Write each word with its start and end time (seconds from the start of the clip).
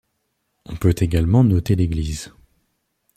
On 0.65 0.75
peut 0.77 0.95
également 0.97 1.43
noter 1.43 1.75
l'église. 1.75 2.33